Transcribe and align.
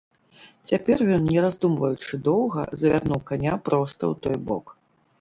Цяпер 0.71 1.03
ён, 1.17 1.27
не 1.35 1.43
раздумваючы 1.45 2.21
доўга, 2.31 2.67
завярнуў 2.83 3.25
каня 3.31 3.63
проста 3.71 3.99
ў 4.11 4.15
той 4.27 4.37
бок. 4.51 4.65